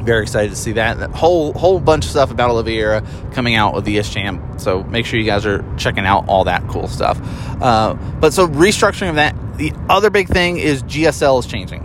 Very 0.00 0.22
excited 0.22 0.50
to 0.50 0.56
see 0.56 0.72
that. 0.72 0.98
that 0.98 1.10
whole 1.10 1.52
whole 1.52 1.80
bunch 1.80 2.04
of 2.04 2.10
stuff 2.10 2.30
about 2.30 2.50
Oliveira 2.50 3.06
coming 3.32 3.54
out 3.54 3.74
with 3.74 3.84
the 3.84 3.96
ESChamp. 3.96 4.60
So 4.60 4.82
make 4.84 5.06
sure 5.06 5.18
you 5.18 5.26
guys 5.26 5.44
are 5.44 5.64
checking 5.76 6.06
out 6.06 6.28
all 6.28 6.44
that 6.44 6.66
cool 6.68 6.88
stuff. 6.88 7.20
Uh, 7.60 7.94
but 8.20 8.32
so 8.32 8.46
restructuring 8.46 9.10
of 9.10 9.16
that. 9.16 9.36
The 9.58 9.72
other 9.88 10.08
big 10.08 10.28
thing 10.28 10.56
is 10.56 10.82
GSL 10.84 11.40
is 11.40 11.46
changing. 11.46 11.82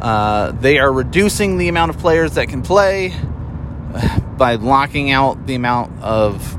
Uh, 0.00 0.52
they 0.52 0.78
are 0.78 0.92
reducing 0.92 1.56
the 1.56 1.68
amount 1.68 1.90
of 1.90 1.98
players 1.98 2.34
that 2.34 2.48
can 2.48 2.62
play 2.62 3.14
by 4.36 4.56
locking 4.56 5.10
out 5.10 5.46
the 5.46 5.54
amount 5.54 6.02
of 6.02 6.58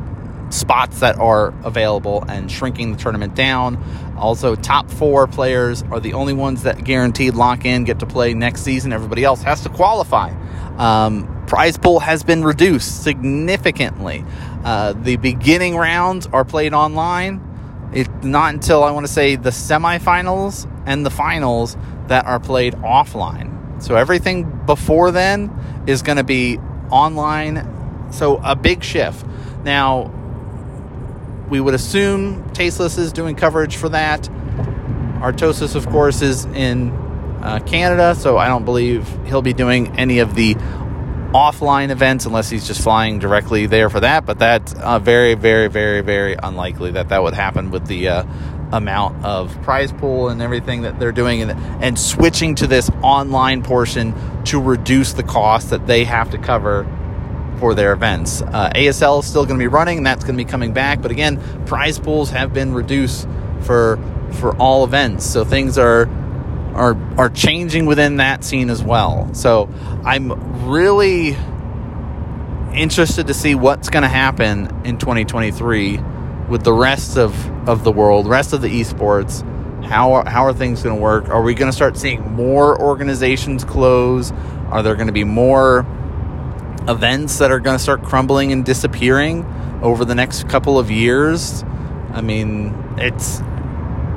spots 0.49 0.99
that 1.01 1.17
are 1.17 1.53
available 1.63 2.23
and 2.27 2.51
shrinking 2.51 2.91
the 2.93 2.97
tournament 2.97 3.35
down. 3.35 3.83
Also, 4.17 4.55
top 4.55 4.89
four 4.89 5.27
players 5.27 5.83
are 5.83 5.99
the 5.99 6.13
only 6.13 6.33
ones 6.33 6.63
that 6.63 6.83
guaranteed 6.83 7.35
lock 7.35 7.65
in 7.65 7.83
get 7.83 7.99
to 7.99 8.05
play 8.05 8.33
next 8.33 8.61
season. 8.61 8.93
Everybody 8.93 9.23
else 9.23 9.41
has 9.43 9.61
to 9.61 9.69
qualify. 9.69 10.33
Um, 10.77 11.45
prize 11.47 11.77
pool 11.77 11.99
has 11.99 12.23
been 12.23 12.43
reduced 12.43 13.03
significantly. 13.03 14.23
Uh, 14.63 14.93
the 14.93 15.17
beginning 15.17 15.75
rounds 15.75 16.27
are 16.27 16.45
played 16.45 16.73
online. 16.73 17.41
It's 17.93 18.09
not 18.21 18.53
until 18.53 18.83
I 18.83 18.91
want 18.91 19.05
to 19.05 19.11
say 19.11 19.35
the 19.35 19.49
semifinals 19.49 20.69
and 20.85 21.05
the 21.05 21.09
finals 21.09 21.77
that 22.07 22.25
are 22.25 22.39
played 22.39 22.73
offline. 22.75 23.81
So 23.81 23.95
everything 23.95 24.65
before 24.65 25.11
then 25.11 25.83
is 25.87 26.01
going 26.01 26.17
to 26.17 26.23
be 26.23 26.57
online. 26.89 28.11
So 28.11 28.37
a 28.43 28.55
big 28.55 28.83
shift. 28.83 29.25
Now, 29.63 30.11
we 31.49 31.59
would 31.59 31.73
assume 31.73 32.49
Tasteless 32.51 32.97
is 32.97 33.13
doing 33.13 33.35
coverage 33.35 33.77
for 33.77 33.89
that. 33.89 34.23
Artosis, 35.19 35.75
of 35.75 35.87
course, 35.87 36.21
is 36.21 36.45
in 36.45 36.91
uh, 37.41 37.59
Canada, 37.65 38.15
so 38.15 38.37
I 38.37 38.47
don't 38.47 38.65
believe 38.65 39.07
he'll 39.25 39.41
be 39.41 39.53
doing 39.53 39.97
any 39.97 40.19
of 40.19 40.35
the 40.35 40.55
offline 41.33 41.89
events 41.89 42.25
unless 42.25 42.49
he's 42.49 42.67
just 42.67 42.81
flying 42.81 43.19
directly 43.19 43.65
there 43.65 43.89
for 43.89 43.99
that. 44.01 44.25
But 44.25 44.39
that's 44.39 44.73
uh, 44.73 44.99
very, 44.99 45.33
very, 45.35 45.67
very, 45.67 46.01
very 46.01 46.35
unlikely 46.41 46.91
that 46.91 47.09
that 47.09 47.23
would 47.23 47.33
happen 47.33 47.71
with 47.71 47.87
the 47.87 48.09
uh, 48.09 48.23
amount 48.71 49.23
of 49.23 49.59
prize 49.61 49.91
pool 49.93 50.29
and 50.29 50.41
everything 50.41 50.81
that 50.81 50.99
they're 50.99 51.11
doing, 51.11 51.41
and, 51.41 51.51
and 51.83 51.97
switching 51.97 52.55
to 52.55 52.67
this 52.67 52.89
online 53.01 53.63
portion 53.63 54.13
to 54.45 54.61
reduce 54.61 55.13
the 55.13 55.23
cost 55.23 55.69
that 55.69 55.87
they 55.87 56.03
have 56.03 56.31
to 56.31 56.37
cover 56.37 56.85
for 57.59 57.73
their 57.73 57.93
events. 57.93 58.41
Uh, 58.41 58.69
ASL 58.75 59.19
is 59.19 59.27
still 59.27 59.45
going 59.45 59.59
to 59.59 59.63
be 59.63 59.67
running, 59.67 59.97
and 59.97 60.05
that's 60.05 60.23
going 60.23 60.37
to 60.37 60.43
be 60.43 60.49
coming 60.49 60.73
back. 60.73 61.01
But 61.01 61.11
again, 61.11 61.41
prize 61.65 61.99
pools 61.99 62.29
have 62.31 62.53
been 62.53 62.73
reduced 62.73 63.27
for 63.61 63.99
for 64.39 64.55
all 64.57 64.83
events, 64.83 65.25
so 65.25 65.45
things 65.45 65.77
are 65.77 66.07
are 66.75 66.97
are 67.17 67.29
changing 67.29 67.85
within 67.85 68.17
that 68.17 68.43
scene 68.43 68.69
as 68.69 68.83
well. 68.83 69.33
So 69.33 69.69
I'm 70.05 70.67
really 70.67 71.35
interested 72.73 73.27
to 73.27 73.33
see 73.33 73.55
what's 73.55 73.89
going 73.89 74.03
to 74.03 74.09
happen 74.09 74.69
in 74.85 74.97
2023 74.97 75.99
with 76.49 76.63
the 76.63 76.73
rest 76.73 77.17
of, 77.17 77.33
of 77.67 77.83
the 77.83 77.91
world, 77.91 78.27
rest 78.27 78.53
of 78.53 78.61
the 78.61 78.69
esports. 78.69 79.43
How 79.83 80.13
are, 80.13 80.29
how 80.29 80.45
are 80.45 80.53
things 80.53 80.83
going 80.83 80.95
to 80.95 81.01
work? 81.01 81.29
Are 81.29 81.41
we 81.41 81.53
going 81.53 81.71
to 81.71 81.75
start 81.75 81.97
seeing 81.97 82.33
more 82.33 82.79
organizations 82.81 83.63
close? 83.63 84.31
Are 84.69 84.83
there 84.83 84.95
going 84.95 85.07
to 85.07 85.13
be 85.13 85.23
more 85.23 85.85
events 86.87 87.39
that 87.39 87.51
are 87.51 87.59
going 87.59 87.77
to 87.77 87.83
start 87.83 88.03
crumbling 88.03 88.51
and 88.51 88.65
disappearing 88.65 89.45
over 89.81 90.05
the 90.05 90.15
next 90.15 90.47
couple 90.49 90.79
of 90.79 90.89
years. 90.89 91.63
I 92.11 92.21
mean, 92.21 92.73
it's 92.97 93.41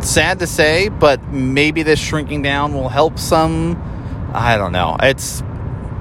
sad 0.02 0.38
to 0.38 0.46
say, 0.46 0.88
but 0.88 1.22
maybe 1.28 1.82
this 1.82 1.98
shrinking 1.98 2.42
down 2.42 2.74
will 2.74 2.88
help 2.88 3.18
some. 3.18 3.80
I 4.32 4.56
don't 4.56 4.72
know. 4.72 4.96
It's 5.00 5.42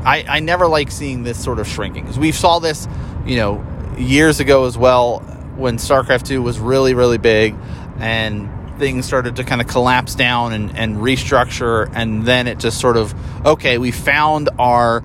I, 0.05 0.23
I 0.27 0.39
never 0.39 0.67
like 0.67 0.91
seeing 0.91 1.23
this 1.23 1.41
sort 1.43 1.59
of 1.59 1.67
shrinking 1.67 2.03
because 2.03 2.19
we 2.19 2.31
saw 2.31 2.59
this, 2.59 2.87
you 3.25 3.35
know, 3.35 3.65
years 3.97 4.39
ago 4.39 4.65
as 4.65 4.77
well 4.77 5.19
when 5.57 5.77
StarCraft 5.77 6.23
2 6.23 6.41
was 6.41 6.57
really, 6.57 6.93
really 6.93 7.17
big 7.17 7.55
and 7.97 8.49
things 8.79 9.05
started 9.05 9.35
to 9.35 9.43
kind 9.43 9.59
of 9.59 9.67
collapse 9.67 10.15
down 10.15 10.53
and, 10.53 10.75
and 10.77 10.97
restructure. 10.97 11.91
And 11.93 12.25
then 12.25 12.47
it 12.47 12.59
just 12.59 12.79
sort 12.79 12.95
of, 12.95 13.13
okay, 13.45 13.77
we 13.77 13.91
found 13.91 14.49
our 14.57 15.03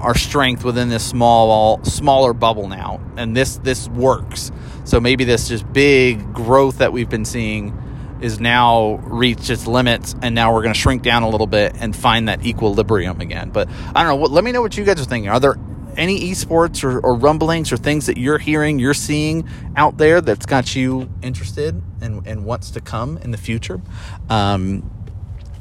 our 0.00 0.14
strength 0.14 0.64
within 0.64 0.88
this 0.88 1.06
small 1.06 1.82
smaller 1.84 2.32
bubble 2.32 2.68
now. 2.68 3.00
And 3.16 3.36
this 3.36 3.58
this 3.58 3.88
works. 3.88 4.50
So 4.84 5.00
maybe 5.00 5.24
this 5.24 5.48
just 5.48 5.70
big 5.72 6.32
growth 6.32 6.78
that 6.78 6.92
we've 6.92 7.08
been 7.08 7.24
seeing 7.24 7.76
is 8.20 8.40
now 8.40 8.94
reached 9.04 9.48
its 9.48 9.66
limits 9.66 10.14
and 10.20 10.34
now 10.34 10.52
we're 10.52 10.62
going 10.62 10.74
to 10.74 10.78
shrink 10.78 11.02
down 11.02 11.22
a 11.22 11.28
little 11.28 11.46
bit 11.46 11.74
and 11.78 11.96
find 11.96 12.28
that 12.28 12.44
equilibrium 12.44 13.20
again. 13.20 13.50
But 13.50 13.68
i 13.94 14.02
don't 14.02 14.20
know 14.20 14.26
let 14.26 14.44
me 14.44 14.52
know 14.52 14.62
what 14.62 14.76
you 14.76 14.84
guys 14.84 15.00
are 15.00 15.04
thinking. 15.04 15.30
Are 15.30 15.40
there 15.40 15.56
any 15.96 16.30
esports 16.30 16.84
or, 16.84 17.00
or 17.00 17.14
rumblings 17.14 17.72
or 17.72 17.76
things 17.76 18.06
that 18.06 18.16
you're 18.16 18.38
hearing 18.38 18.78
you're 18.78 18.94
seeing 18.94 19.48
out 19.76 19.98
there 19.98 20.20
that's 20.20 20.46
got 20.46 20.74
you 20.74 21.10
interested 21.22 21.82
and 22.00 22.26
and 22.26 22.44
what's 22.44 22.70
to 22.72 22.80
come 22.80 23.18
in 23.18 23.30
the 23.30 23.38
future? 23.38 23.80
Um 24.28 24.90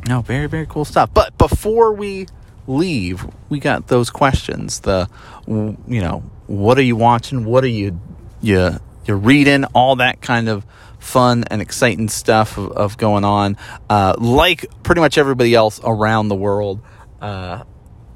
no 0.07 0.21
very 0.21 0.47
very 0.47 0.65
cool 0.65 0.85
stuff. 0.85 1.13
But 1.13 1.37
before 1.37 1.93
we 1.93 2.27
leave, 2.69 3.25
we 3.49 3.59
got 3.59 3.87
those 3.87 4.09
questions. 4.09 4.81
The, 4.81 5.09
you 5.47 6.01
know, 6.01 6.23
what 6.47 6.77
are 6.77 6.83
you 6.83 6.95
watching? 6.95 7.43
What 7.43 7.63
are 7.63 7.67
you, 7.67 7.99
you, 8.41 8.79
you 9.05 9.15
reading? 9.15 9.65
All 9.65 9.97
that 9.97 10.21
kind 10.21 10.47
of 10.47 10.65
fun 10.99 11.45
and 11.49 11.61
exciting 11.61 12.09
stuff 12.09 12.57
of, 12.57 12.71
of 12.71 12.97
going 12.97 13.25
on. 13.25 13.57
Uh, 13.89 14.15
like 14.17 14.65
pretty 14.83 15.01
much 15.01 15.17
everybody 15.17 15.55
else 15.55 15.79
around 15.83 16.27
the 16.27 16.35
world, 16.35 16.81
uh, 17.21 17.63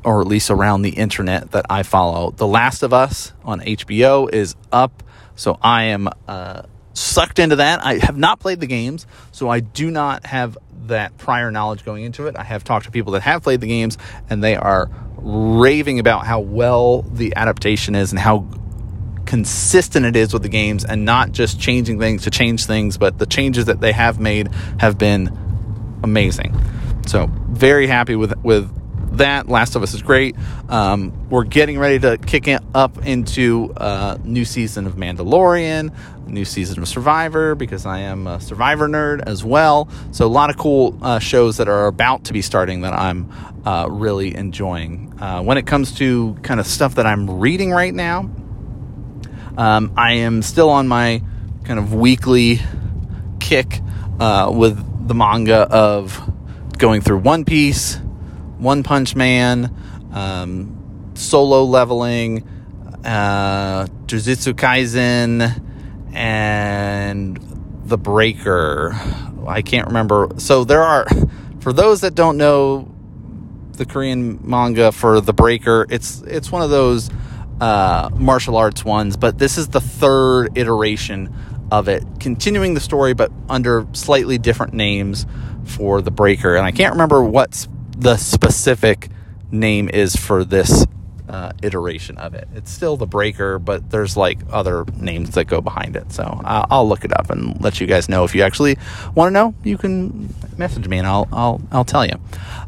or 0.04 0.22
at 0.22 0.28
least 0.28 0.52
around 0.52 0.84
the 0.84 0.92
internet 0.92 1.52
that 1.52 1.66
I 1.70 1.84
follow. 1.84 2.32
The 2.32 2.48
Last 2.48 2.84
of 2.84 2.94
Us 2.94 3.34
on 3.44 3.62
HBO 3.62 4.32
is 4.32 4.56
up, 4.72 5.04
so 5.36 5.58
I 5.62 5.84
am 5.86 6.10
uh, 6.28 6.64
sucked 6.94 7.40
into 7.40 7.58
that. 7.58 7.84
I 7.84 7.98
have 7.98 8.18
not 8.18 8.40
played 8.40 8.60
the 8.60 8.68
games, 8.68 9.06
so 9.32 9.50
I 9.50 9.60
do 9.60 9.92
not 9.92 10.26
have 10.26 10.58
that 10.88 11.18
prior 11.18 11.52
knowledge 11.52 11.86
going 11.86 12.04
into 12.04 12.28
it. 12.28 12.36
I 12.36 12.44
have 12.44 12.64
talked 12.64 12.86
to 12.86 12.92
people 12.92 13.14
that 13.14 13.22
have 13.22 13.44
played 13.44 13.62
the 13.62 13.68
games, 13.68 13.98
and 14.30 14.44
they 14.44 14.56
are 14.56 14.90
raving 15.18 16.00
about 16.00 16.26
how 16.26 16.40
well 16.40 17.04
the 17.04 17.36
adaptation 17.36 17.96
is 17.96 18.12
and 18.12 18.20
how 18.20 18.46
consistent 19.26 20.06
it 20.06 20.16
is 20.16 20.34
with 20.34 20.44
the 20.44 20.50
games, 20.50 20.84
and 20.84 21.06
not 21.06 21.32
just 21.32 21.60
changing 21.60 22.00
things 22.00 22.24
to 22.24 22.32
change 22.32 22.66
things, 22.66 22.98
but 22.98 23.18
the 23.18 23.26
changes 23.26 23.66
that 23.66 23.80
they 23.80 23.94
have 23.94 24.20
made 24.20 24.50
have 24.80 24.98
been 24.98 25.36
amazing. 26.04 26.54
So 27.08 27.28
very 27.50 27.88
happy 27.88 28.16
with 28.16 28.38
with 28.44 28.70
that. 29.18 29.48
Last 29.48 29.76
of 29.76 29.84
Us 29.84 29.94
is 29.94 30.02
great. 30.02 30.36
Um, 30.70 31.30
we're 31.30 31.44
getting 31.44 31.80
ready 31.80 32.00
to 32.00 32.18
kick 32.18 32.48
it 32.48 32.62
up 32.74 33.06
into 33.06 33.74
a 33.78 34.20
new 34.24 34.46
season 34.46 34.88
of 34.88 34.96
Mandalorian, 34.96 35.94
new 36.28 36.46
season 36.46 36.82
of 36.82 36.88
Survivor, 36.88 37.56
because 37.56 37.86
I 37.86 38.00
am 38.00 38.28
a 38.28 38.40
Survivor 38.40 38.88
nerd 38.88 39.22
as 39.26 39.44
well. 39.44 39.90
So, 40.12 40.26
a 40.26 40.28
lot 40.28 40.50
of 40.50 40.58
cool 40.58 40.98
uh, 41.02 41.20
shows 41.20 41.58
that 41.58 41.68
are 41.68 41.88
about 41.88 42.26
to 42.26 42.34
be 42.34 42.42
starting 42.42 42.82
that 42.82 42.94
I'm 42.94 43.32
uh, 43.66 43.88
really 43.90 44.36
enjoying. 44.36 45.14
Uh, 45.20 45.42
when 45.42 45.58
it 45.58 45.66
comes 45.66 45.94
to 45.96 46.36
kind 46.44 46.60
of 46.60 46.68
stuff 46.68 46.96
that 46.96 47.06
I'm 47.06 47.40
reading 47.40 47.72
right 47.72 47.94
now, 47.94 48.30
um, 49.58 49.94
I 49.96 50.14
am 50.14 50.42
still 50.42 50.70
on 50.70 50.88
my 50.88 51.22
kind 51.64 51.80
of 51.80 51.94
weekly 51.94 52.60
kick 53.40 53.80
uh, 54.20 54.52
with 54.54 55.08
the 55.08 55.14
manga 55.14 55.68
of 55.70 56.20
going 56.78 57.02
through 57.02 57.20
One 57.20 57.46
Piece, 57.46 58.00
One 58.64 58.82
Punch 58.82 59.14
Man, 59.16 59.76
um, 60.14 61.12
solo 61.16 61.64
leveling, 61.66 62.48
uh, 63.04 63.88
Jujutsu 64.06 64.54
Kaisen, 64.54 65.62
and 66.14 67.38
The 67.86 67.98
Breaker. 67.98 68.94
I 69.46 69.62
can't 69.62 69.88
remember. 69.88 70.30
So 70.38 70.64
there 70.64 70.82
are, 70.82 71.06
for 71.60 71.74
those 71.74 72.02
that 72.02 72.16
don't 72.16 72.38
know 72.38 72.90
the 73.74 73.86
Korean 73.86 74.40
manga 74.48 74.94
for 74.94 75.20
The 75.20 75.34
Breaker, 75.34 75.86
it's 75.90 76.22
it's 76.22 76.50
one 76.50 76.62
of 76.62 76.70
those 76.70 77.10
uh, 77.60 78.10
martial 78.16 78.56
arts 78.56 78.86
ones, 78.86 79.18
but 79.18 79.38
this 79.38 79.58
is 79.58 79.68
the 79.68 79.82
third 79.82 80.58
iteration 80.58 81.36
of 81.70 81.90
it, 81.90 82.06
continuing 82.20 82.76
the 82.76 82.80
story 82.80 83.14
but 83.14 83.32
under 83.50 83.86
slightly 83.92 84.38
different 84.38 84.74
names 84.74 85.26
for 85.66 86.02
the 86.02 86.12
breaker. 86.12 86.56
And 86.56 86.66
I 86.66 86.72
can't 86.72 86.94
remember 86.94 87.24
what 87.24 87.68
the 87.98 88.18
specific 88.18 89.10
name 89.52 89.90
is 89.90 90.16
for 90.16 90.44
this 90.44 90.86
uh, 91.30 91.52
iteration 91.62 92.18
of 92.18 92.34
it. 92.34 92.48
It's 92.54 92.72
still 92.72 92.98
the 92.98 93.06
breaker, 93.06 93.58
but 93.58 93.90
there's 93.90 94.18
like 94.18 94.40
other 94.52 94.86
names 94.98 95.32
that 95.32 95.46
go 95.46 95.62
behind 95.62 95.96
it. 95.96 96.12
So 96.12 96.24
I'll, 96.44 96.68
I'll 96.70 96.88
look 96.88 97.06
it 97.06 97.18
up 97.18 97.30
and 97.30 97.60
let 97.62 97.80
you 97.80 97.88
guys 97.88 98.10
know 98.10 98.24
if 98.24 98.36
you 98.36 98.44
actually 98.44 98.78
want 99.16 99.30
to 99.30 99.34
know. 99.34 99.56
You 99.64 99.78
can 99.78 100.34
message 100.58 100.88
me 100.88 100.98
and 100.98 101.08
I'll 101.08 101.28
I'll 101.32 101.62
I'll 101.72 101.86
tell 101.86 102.06
you. 102.06 102.20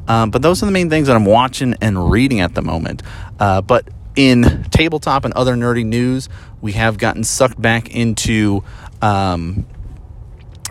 Um, 0.08 0.32
but 0.32 0.42
those 0.42 0.64
are 0.64 0.66
the 0.66 0.72
main 0.72 0.90
things 0.90 1.08
that 1.08 1.16
I'm 1.16 1.26
watching 1.26 1.76
and 1.82 2.10
reading 2.10 2.40
at 2.40 2.56
the 2.56 2.62
moment. 2.62 3.04
Uh, 3.40 3.62
but 3.62 3.90
in 4.16 4.64
tabletop 4.72 5.26
and 5.26 5.34
other 5.34 5.56
nerdy 5.56 5.86
news, 5.86 6.30
we 6.62 6.72
have 6.74 6.98
gotten 6.98 7.24
sucked 7.24 7.62
back 7.62 7.94
into 7.94 8.64
um, 9.02 9.66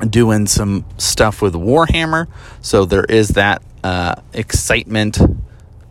doing 0.09 0.47
some 0.47 0.85
stuff 0.97 1.43
with 1.43 1.55
Warhammer. 1.55 2.29
So 2.63 2.85
there 2.85 3.05
is 3.05 3.29
that 3.31 3.63
uh, 3.85 4.17
excitement. 4.33 5.19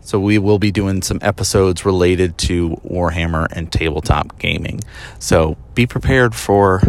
So 0.01 0.19
we 0.19 0.37
will 0.37 0.59
be 0.59 0.71
doing 0.71 1.01
some 1.01 1.19
episodes 1.21 1.85
related 1.85 2.37
to 2.39 2.71
Warhammer 2.85 3.47
and 3.51 3.71
tabletop 3.71 4.37
gaming. 4.37 4.81
So 5.19 5.55
be 5.75 5.85
prepared 5.85 6.35
for 6.35 6.81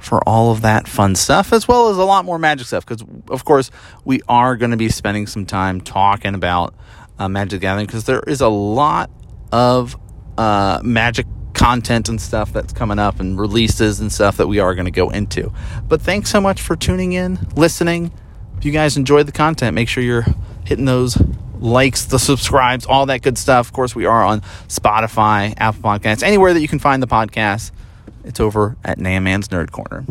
for 0.00 0.26
all 0.26 0.52
of 0.52 0.62
that 0.62 0.86
fun 0.86 1.16
stuff 1.16 1.52
as 1.52 1.66
well 1.66 1.88
as 1.88 1.96
a 1.96 2.04
lot 2.04 2.24
more 2.24 2.38
magic 2.38 2.64
stuff 2.64 2.86
because 2.86 3.04
of 3.28 3.44
course 3.44 3.72
we 4.04 4.20
are 4.28 4.54
going 4.54 4.70
to 4.70 4.76
be 4.76 4.88
spending 4.88 5.26
some 5.26 5.44
time 5.44 5.80
talking 5.80 6.32
about 6.34 6.72
uh, 7.18 7.28
Magic 7.28 7.60
Gathering 7.60 7.86
because 7.86 8.04
there 8.04 8.20
is 8.20 8.40
a 8.40 8.48
lot 8.48 9.10
of 9.50 9.96
uh, 10.38 10.80
magic 10.84 11.26
content 11.54 12.08
and 12.08 12.20
stuff 12.20 12.52
that's 12.52 12.72
coming 12.72 12.98
up 12.98 13.18
and 13.18 13.40
releases 13.40 13.98
and 13.98 14.12
stuff 14.12 14.36
that 14.36 14.46
we 14.46 14.60
are 14.60 14.74
going 14.74 14.84
to 14.84 14.90
go 14.92 15.10
into. 15.10 15.52
But 15.88 16.02
thanks 16.02 16.30
so 16.30 16.40
much 16.40 16.60
for 16.60 16.76
tuning 16.76 17.12
in, 17.12 17.38
listening. 17.56 18.12
If 18.58 18.64
you 18.64 18.72
guys 18.72 18.96
enjoyed 18.96 19.26
the 19.26 19.32
content, 19.32 19.74
make 19.74 19.88
sure 19.88 20.02
you're 20.02 20.26
hitting 20.64 20.84
those 20.86 21.16
likes, 21.60 22.06
the 22.06 22.18
subscribes, 22.18 22.86
all 22.86 23.06
that 23.06 23.22
good 23.22 23.38
stuff. 23.38 23.68
Of 23.68 23.72
course, 23.72 23.94
we 23.94 24.06
are 24.06 24.24
on 24.24 24.40
Spotify, 24.68 25.54
Apple 25.56 25.82
Podcasts, 25.82 26.22
anywhere 26.22 26.52
that 26.54 26.60
you 26.60 26.68
can 26.68 26.78
find 26.78 27.02
the 27.02 27.06
podcast. 27.06 27.70
It's 28.24 28.40
over 28.40 28.76
at 28.84 28.98
Nan 28.98 29.22
Man's 29.24 29.48
Nerd 29.48 29.70
Corner. 29.70 30.04